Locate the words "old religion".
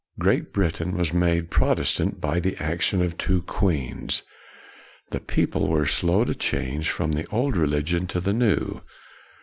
7.27-8.07